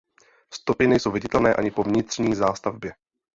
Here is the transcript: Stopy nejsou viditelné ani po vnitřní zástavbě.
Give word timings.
Stopy 0.53 0.87
nejsou 0.87 1.11
viditelné 1.11 1.53
ani 1.53 1.71
po 1.71 1.83
vnitřní 1.83 2.35
zástavbě. 2.35 2.93